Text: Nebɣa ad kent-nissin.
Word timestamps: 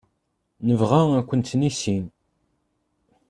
Nebɣa 0.67 0.99
ad 1.19 1.23
kent-nissin. 1.29 2.05